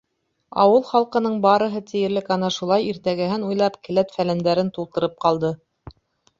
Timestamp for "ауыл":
0.61-0.87